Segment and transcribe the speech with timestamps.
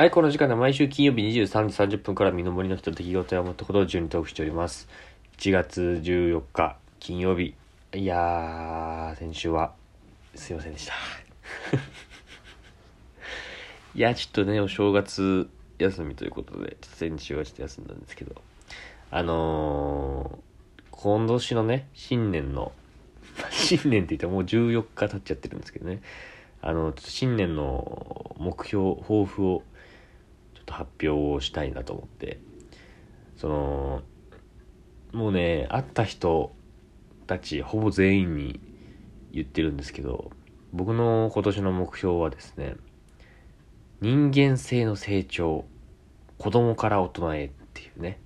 [0.00, 4.88] はい、この時間で毎週金曜日23時30分から身の森の人の出来事や思ったことを順にトークしております。
[5.36, 7.54] 1月14日金曜日。
[7.92, 9.74] いやー、先週は
[10.34, 10.94] すいませんでした。
[13.94, 18.40] いや、ちょっとね、お正月休みということで、先週はちょっと休んだんですけど、
[19.10, 22.72] あのー、今年のね、新年の、
[23.52, 26.00] 新年って言ってももう14日経っちゃってるんですけどね、
[26.62, 29.62] あの、新年の目標、抱負を
[30.70, 32.38] と発表をしたいなと思って、
[33.36, 34.02] その、
[35.12, 36.52] もうね、会った人
[37.26, 38.60] たち、ほぼ全員に
[39.32, 40.30] 言ってるんですけど、
[40.72, 42.76] 僕の今年の目標はですね、
[44.00, 45.64] 人間性の成長、
[46.38, 48.20] 子供から大人へっていうね、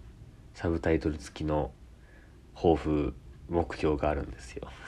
[0.52, 1.72] サブタイトル付きの
[2.54, 3.14] 抱負、
[3.48, 4.68] 目標があるんですよ。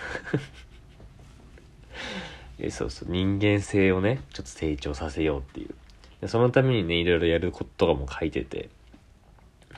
[2.58, 5.74] えそうそう、人間性をね、ちょっと成長させようっていう。
[6.20, 8.70] でそのためにね、いろいろやることとかも書いてて、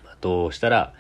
[0.05, 0.95] まあ、どうしたら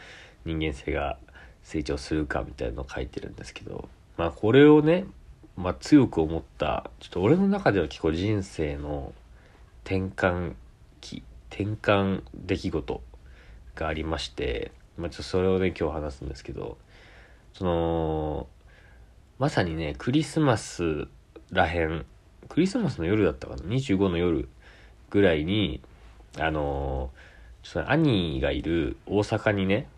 [0.44, 1.18] 人間性が
[1.62, 5.04] 成長するかみたいなのを書いてるんですけど、まあこれをね、
[5.56, 9.12] まあ強く思った、ちょっと俺の中では結構人生の
[9.84, 10.54] 転換
[11.00, 13.02] 期、転換出来事
[13.74, 16.78] がありまして、まあちょっとそれをね、今日話すんですけど、
[17.52, 18.46] その、
[19.38, 21.06] まさにね、クリスマス
[21.50, 22.06] らへん、
[22.48, 24.48] クリスマスの夜だったかな、25の夜
[25.10, 25.80] ぐらいに、
[26.38, 29.88] あのー、ちょっと兄がいる大阪にね、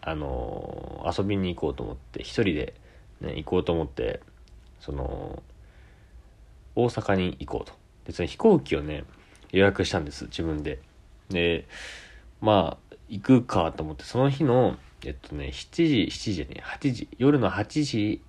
[0.00, 2.74] あのー遊びに行こうと思って、一人で、
[3.20, 4.20] ね、行こうと思って、
[4.80, 5.42] その、
[6.74, 7.72] 大阪に行こうと。
[8.06, 9.04] で、その飛行機をね、
[9.50, 10.80] 予約したんです、自分で。
[11.28, 11.66] で、
[12.40, 18.22] まあ、行くかと思って、その日の、えっとね、7時、7時ね、8時、夜の8時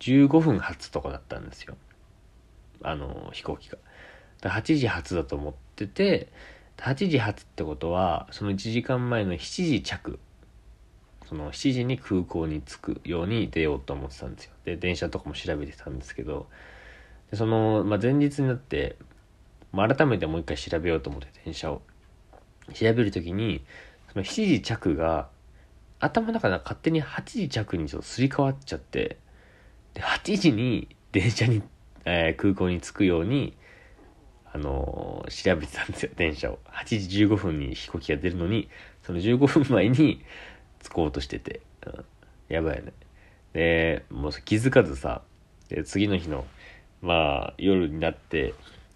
[0.00, 1.76] 15分発とかだったんですよ。
[2.82, 3.78] あの、飛行機が。
[4.44, 6.28] だ8時発だと思ってて、
[6.76, 10.18] 8時発ってことは、その1時間前の7時着。
[11.26, 14.52] その7時に空港に着くように出ようと思ってたんですよ。
[14.66, 16.46] で、電車とかも調べてたんですけど、
[17.30, 18.96] でその、まあ、前日になって、
[19.72, 21.80] まあ、改めてもう一回調べようと思って電車を。
[22.72, 23.64] 調べるときに、
[24.12, 25.28] その7時着が、
[26.00, 29.16] 頭の中で勝手に8時着にちょっとすり替わっちゃって、
[29.94, 31.62] で、8時に電車に、
[32.04, 33.56] えー空港に着くように、
[34.54, 36.58] あのー調べてたんですよ、電車を。
[36.68, 38.68] 8時15分に飛行機が出るのに、
[39.02, 40.22] その15分前に
[40.82, 42.04] 着こうとしてて、うん、
[42.48, 42.92] やばいよね。
[43.52, 45.22] で、もう気づかずさ、
[45.68, 46.46] で次の日の、
[47.02, 48.54] まあ、夜になって、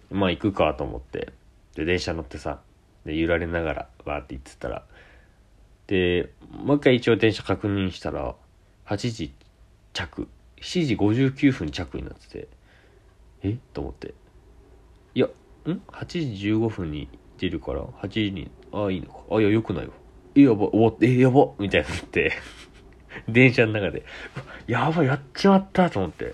[0.09, 1.33] まあ行くかと思って、
[1.75, 2.61] で、電車乗ってさ、
[3.05, 4.85] で、揺られながら、わーって行ってたら、
[5.87, 8.35] で、もう一回一応電車確認したら、
[8.85, 9.33] 8時
[9.91, 10.27] 着、
[10.61, 12.47] 7時59分着になってて、
[13.43, 13.57] え？
[13.73, 14.13] と思って。
[15.15, 15.27] いや、
[15.71, 17.07] ん ?8 時15分に
[17.37, 19.19] 出るから、8時に、ああ、いいのか？
[19.31, 19.91] あ、いや、よくないわ。
[20.35, 22.33] え、やば、おわってえ、やばみたいになって、
[23.27, 24.03] 電車の中で、
[24.67, 26.33] やばい、やっちまったと思って。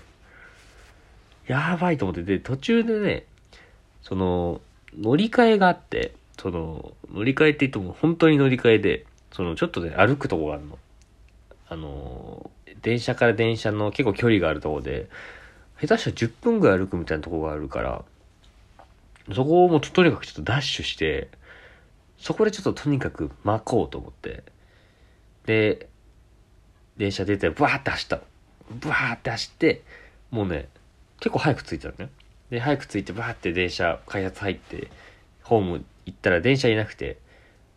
[1.46, 3.24] やばいと思って、で、途中でね、
[4.02, 4.60] その、
[4.98, 10.78] 乗り換えがあって、その、乗り換えって言っても本当に乗り換えで、その、ちょっとね、歩くとこがあるの。
[11.68, 12.50] あの、
[12.82, 15.08] 電車から電車の結構距離があるとこで、
[15.80, 18.04] 下手したら10分ぐらい歩くみたいなとこがあるから、
[19.34, 21.28] そこをもうとにかくちょっとダッシュして、
[22.18, 24.44] そこでちょっととにかく巻こうと思って、
[25.46, 25.88] で、
[26.96, 28.22] 電車出てバーって走ったの。
[28.80, 29.82] バーって走って、
[30.30, 30.68] もうね、
[31.20, 32.10] 結構早く着いたのね。
[32.50, 34.90] で、早く着いてバーって電車、開発入って、
[35.42, 37.18] ホーム行ったら電車いなくて、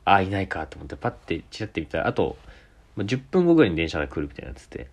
[0.06, 2.38] ああ、いないかと思ってパッてチラって見たら、あと、
[2.98, 4.88] 10分後ぐらいに電車が来るみたいになってて、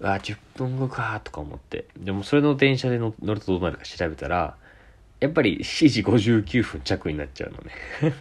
[0.00, 1.86] うわ、10分後かとか思って。
[1.98, 4.56] でもそれの電車で乗るとどうなるか調べたら、
[5.20, 7.72] やっぱり7時59分着になっちゃうのね。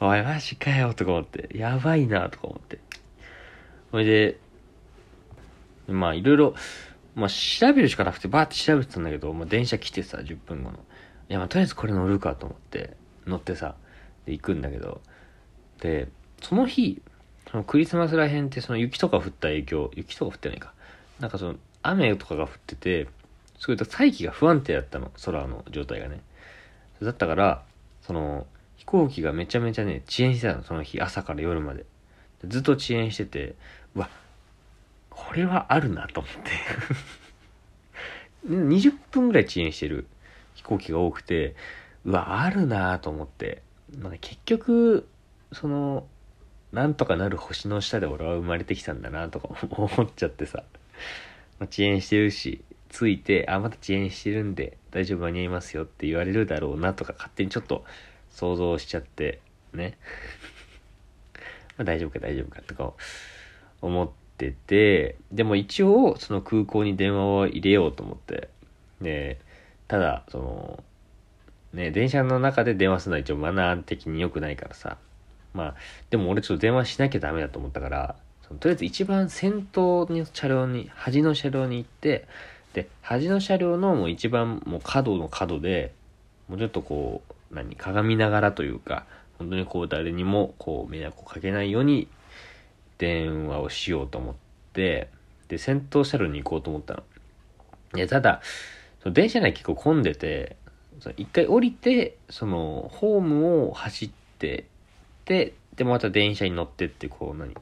[0.00, 1.56] おい、マジかよとか思って。
[1.56, 2.78] やばいなとか思って。
[3.90, 4.38] それで、
[5.86, 6.54] まあいろいろ、
[7.14, 10.78] まあ調べるしかなくてバーって調べてたんだけど、まあ電車来てさ、10分後の。
[11.28, 12.96] いやまあとりあえずこれ乗るかと思って、
[13.26, 13.76] 乗ってさ、
[14.26, 15.00] で行くんだけど、
[15.80, 16.08] で、
[16.42, 17.00] その日、
[17.50, 20.72] そのクリスマスらへんってその雪とか降った影響、雪とか降ってないか。
[21.20, 23.06] なんかその雨とかが降ってて、
[23.58, 26.20] すごい大気が不安定だったの、空の状態がね。
[27.02, 27.62] だったから、
[28.02, 28.46] その、
[28.76, 31.84] 飛行機がめちゃめちゃね、遅延してたの、その日、朝から夜まで。
[32.46, 33.54] ずっと遅延してて、
[33.94, 34.10] うわ、
[35.10, 36.50] これはあるなと思って。
[38.48, 40.06] 20分ぐらい遅延してる
[40.54, 41.54] 飛行機が多くて、
[42.04, 43.62] うわ、あるなと思って。
[43.98, 45.08] まあ、結局、
[45.52, 46.06] その、
[46.72, 50.64] なんとかなる星の下で俺は生まれてきたんだなとか思っちゃってさ。
[51.60, 57.84] まあ遅延してるし、着いて、あ、また遅延してるんで、大丈夫間に合いますよって言われるだろうなとか、勝手にちょっと
[58.30, 59.40] 想像しちゃって、
[59.72, 59.98] ね。
[61.76, 62.92] ま大丈夫か大丈夫かとか
[63.82, 64.08] 思っ
[64.38, 68.48] てて、でも一応、その空港に電話を入れようと思って、
[69.00, 69.40] で、
[69.88, 70.84] ただ、その、
[71.72, 74.96] ね、電車の中で電話するのは一応マナー的に良くないからさ。
[75.52, 75.74] まあ、
[76.10, 78.16] でも俺ちょっと電話しなきゃダメだと思ったから、
[78.60, 82.26] とりあえず一番先頭の車両に、端の車両に行って、
[82.74, 85.94] で、端の車両のもう一番もう角の角で、
[86.48, 89.06] もうちょっとこう、何、鏡ながらというか、
[89.38, 92.08] 本当にこう誰にもこう迷惑をかけないように
[92.98, 94.34] 電話をしようと思っ
[94.72, 95.08] て、
[95.48, 97.02] で、先頭車両に行こうと思ったの。
[97.94, 98.42] いや、ただ、
[99.02, 100.56] その電車内結構混んでて、
[101.16, 104.64] 一回降りて、その、ホームを走って、
[105.26, 107.54] で、で、また電車に乗ってって、こう、何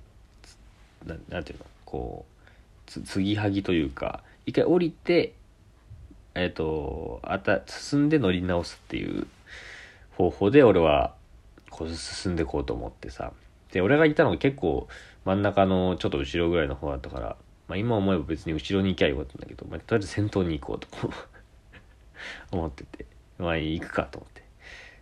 [1.07, 2.43] ななんていうのこう、
[2.87, 5.35] つ、継ぎはぎというか、一回降りて、
[6.35, 9.27] えっ、ー、と、あた、進んで乗り直すっていう
[10.17, 11.15] 方法で俺は、
[11.71, 13.33] こう進んでいこうと思ってさ。
[13.73, 14.89] で、俺がいたのが結構
[15.25, 17.37] 真ん中のちょっと後ろぐらいの方だったから、
[17.69, 20.89] まあ今思えば別に後ろに行きゃよかったんだけど、まあとりあえず先頭に行こうと
[22.53, 23.07] 思ってて。
[23.39, 24.43] まあ行くかと思って。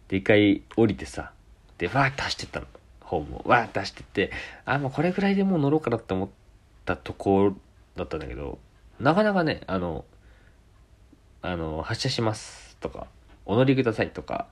[0.09, 1.33] で、一回降りてさ、
[1.79, 2.67] で、わーって走ってったの。
[3.01, 3.43] ホームを。
[3.45, 4.33] わーって走ってって、
[4.65, 6.29] あ、もうこれぐらいでもう乗ろうかなって思っ
[6.85, 7.55] たとこ
[7.97, 8.59] だったんだけど、
[9.01, 10.05] なかなかね、あの、
[11.43, 13.07] あの、発車しますとか、
[13.47, 14.47] お乗りくださいとか、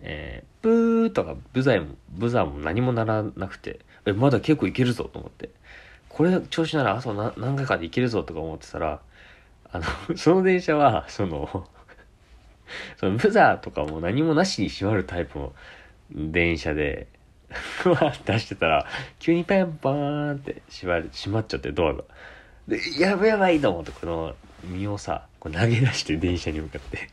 [0.00, 5.50] えー、ブーとかブザーも、ブザーも何もならなくて、え、まだ結構いけるぞと思って。
[6.08, 9.00] これ調子ならあと何回かでいけるぞとか思ってたら、
[9.70, 9.84] あの、
[10.16, 11.68] その電車は、その、
[12.98, 15.52] そのブザーとかも何もなしに閉まるタイプの
[16.10, 17.06] 電車で、
[17.48, 18.86] ふ わって出してたら、
[19.18, 22.04] 急にパンパーンって閉まる、閉まっちゃってドアが。
[22.68, 24.34] で、やばいやばいと思って、この
[24.64, 27.08] 身をさ、こう投げ出して電車に向かって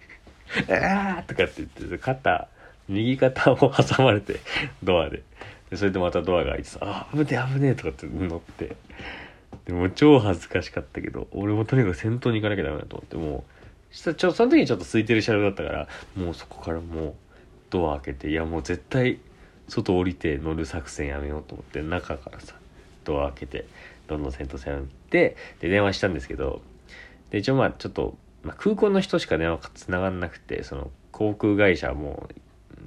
[0.73, 2.47] あーとかって言って、肩、
[2.87, 4.39] 右肩を挟まれて、
[4.83, 5.23] ドアで。
[5.69, 8.75] で、それでまたドアが開いてさ、あ、危ねえ危ねえとかって乗って。
[9.65, 13.53] でも超恥ずかしかったけど、俺もとにかく先頭に行かなきゃダメだと思って、もう、
[13.93, 17.13] したちょその時にちょっと空いてる車両だったからもうそこからもう
[17.69, 19.19] ドア開けていやもう絶対
[19.69, 22.55] 外降りて乗る作戦やめようと思って中からさ
[23.05, 23.65] ドア開けて
[24.07, 26.61] どんどん先頭車両に行ってで電話したんですけど
[27.29, 32.29] で一応まあちょっと、まあ、空港の人しか電話が繋がんなくてその航空会社も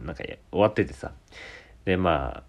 [0.02, 1.12] うなんか終わっててさ
[1.84, 2.42] でまあ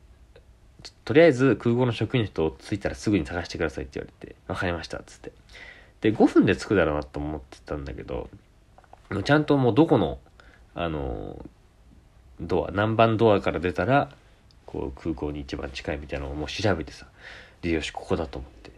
[1.05, 5.31] とりあえず空港の職員の人着いたらすぐに探してくださいって言われて、わかりました、っつって。
[6.01, 8.29] で、5分で着くだろうなと思ってたんだけど、
[9.23, 10.19] ちゃんともうどこの、
[10.75, 11.43] あの、
[12.39, 14.09] ドア、何番ドアから出たら、
[14.65, 17.07] こう空港に一番近いみたいなのをもう調べてさ、
[17.61, 18.71] で、よし、ここだと思って。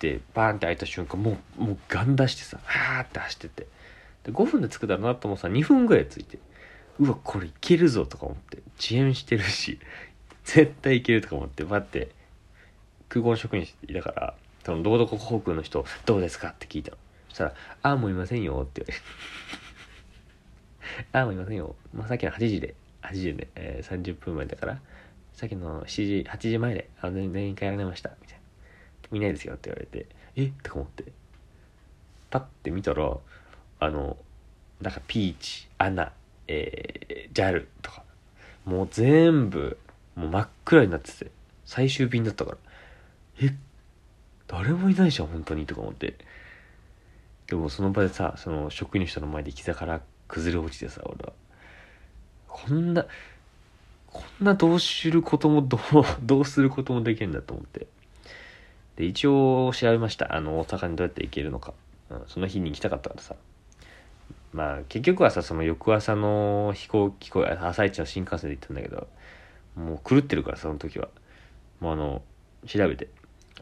[0.00, 3.66] で、バーンって開いた瞬間、もう、もうガン出してさ、はーって走ってて。
[4.24, 6.38] で、5分で着くだろうなと思ってさ、2分ぐらい着いて、
[6.98, 9.78] うわ、これいけるぞとか思って、遅延してるし、
[10.44, 12.10] 絶対いけるとか思って、待って、
[13.08, 14.34] 空港の職員いたから、
[14.64, 16.96] その、どこどこ航空の人、どうですかって聞いたの。
[17.28, 19.02] そしたら、ああ、もういませんよって言われて。
[21.18, 21.76] ああ、もういませんよ。
[21.94, 24.80] まあ、さっきの8時で、8時で、えー、30分前だから、
[25.42, 28.10] さっきの7時、8時前で、あの、全員帰られました。
[28.20, 28.42] みたいな。
[29.10, 30.06] 見ないですよって言われて、
[30.36, 30.44] え？
[30.44, 31.04] って思って。
[32.30, 33.12] パッて見たら、
[33.80, 34.16] あの、
[34.80, 36.12] なんかピーチ、アナ、
[36.46, 38.04] えー、ジャルとか、
[38.64, 39.78] もう全部、
[40.14, 41.32] もう真っ暗になってて、
[41.64, 42.56] 最終便だったから、
[43.40, 43.52] え、
[44.46, 46.14] 誰もいないじゃん、本当に、とか思って。
[47.48, 51.32] でもその場でさ、その職員の人の前で膝から崩れ落ちてさ、俺は。
[52.46, 53.06] こんな、
[54.12, 55.80] こんなどうすることもどう、
[56.22, 57.86] どうすることもできるんだと思って。
[58.96, 60.34] で、一応調べました。
[60.34, 61.72] あの、大阪にどうやって行けるのか。
[62.10, 63.34] うん、その日に行きたかったからさ。
[64.52, 69.08] まあ、結局はさ、その翌朝の飛行機、朝一の新幹線で行ったんだけど、
[69.76, 71.08] もう狂ってるから、その時は。
[71.80, 72.22] もうあの、
[72.66, 73.08] 調べて、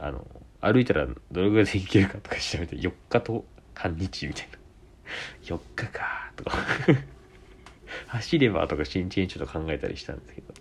[0.01, 0.27] あの、
[0.61, 4.59] 歩いたらどれぐらいで行けるかとか調べて、4日と半日みたいな。
[5.43, 6.57] 4日かとか
[8.07, 10.55] 走ればとか新地にちょっと考えたりしたんですけど。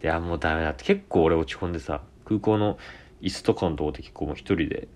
[0.00, 0.84] で、あ、もうダメだって。
[0.84, 2.78] 結構俺落ち込んでさ、空港の
[3.20, 4.88] 椅子とかのとこで結構もう一人で。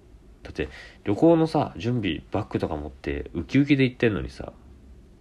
[0.42, 0.68] だって
[1.04, 4.52] 旅行のさ、準備バッグとか持ってウキウキで行ってんのにさ、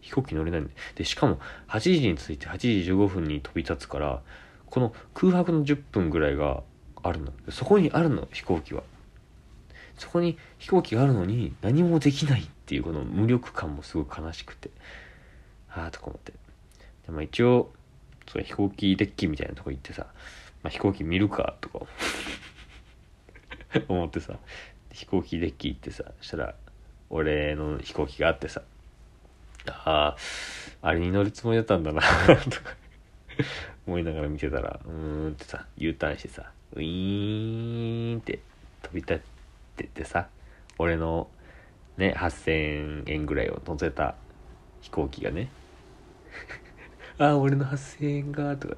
[0.01, 0.71] 飛行機乗れないんで。
[0.95, 1.39] で、しかも
[1.69, 4.21] 8時に着いて8時15分に飛び立つから、
[4.69, 6.63] この空白の10分ぐらいが
[7.01, 7.31] あるの。
[7.49, 8.83] そこにあるの、飛行機は。
[9.97, 14.71] そこに飛行機があるのに何もできないっていうこの無力感もすごく悲しくて。
[15.75, 16.33] ああ、とか思って。
[17.05, 17.71] でも一応、
[18.27, 20.07] そ飛行機デッキみたいなとこ行ってさ、
[20.63, 21.85] まあ、飛行機見るかとか
[23.87, 24.37] 思 ってさ、
[24.91, 26.55] 飛行機デッキ行ってさ、したら、
[27.09, 28.61] 俺の飛行機があってさ、
[29.67, 30.17] ああ、
[30.81, 32.75] あれに乗るつもりだったんだな とか
[33.87, 38.39] 思いながら見てたら、うーんってさ、U ターンしてさ、ウィーンって
[38.81, 39.19] 飛び立っ
[39.75, 40.27] てってさ、
[40.77, 41.29] 俺の
[41.97, 44.15] ね、8000円ぐらいを乗せた
[44.81, 45.49] 飛行機がね、
[47.17, 48.75] あ、俺の8000円が、とか、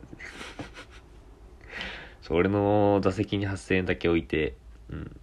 [2.22, 4.56] そう、俺の座席に8000円だけ置いて、
[4.89, 5.15] うん、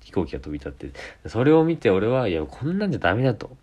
[0.00, 0.92] 飛行機が飛び立って、
[1.28, 3.56] それを見て俺は、いや、こんなんじゃダメだと。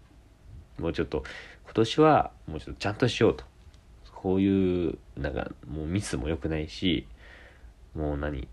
[0.77, 1.23] もうちょっと、
[1.65, 3.45] 今年は、もうちょっとちゃんとしようと。
[4.13, 7.07] こういう、なんか、もうミスも良くないし、
[7.95, 8.47] もう何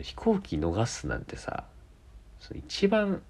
[0.00, 1.64] 飛行機逃すなんてさ、
[2.54, 3.22] 一番、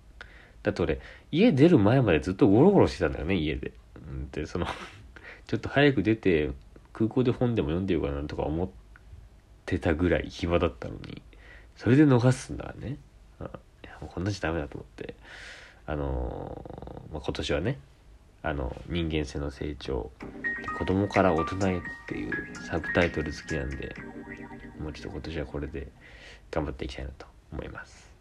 [0.62, 3.72] だって俺、家出る前までずっとゴロゴロしてたんだよね、家で。
[4.08, 4.66] うんで、その、
[5.46, 6.50] ちょっと早く出て、
[6.92, 8.68] 空港で本でも読んでようかなとか思っ
[9.66, 11.22] てたぐらい暇だったのに、
[11.76, 12.96] それで逃すんだからね。
[13.40, 13.50] うん、い
[13.84, 15.14] やもうこんなじゃダメだと思って、
[15.87, 17.78] あのーまあ、今年はね、
[18.42, 20.11] あの、人間性の成長、
[20.78, 22.32] 子供から大人へっていう
[22.68, 23.94] サブタイトル好きなんで、
[24.80, 25.88] もうちょっと今年はこれで
[26.50, 28.12] 頑張っていきたいなと思います。